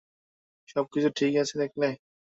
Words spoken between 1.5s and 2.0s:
দেখলে?